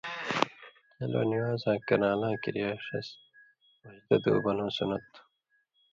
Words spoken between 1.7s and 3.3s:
کران٘لاں کِریا ݜیں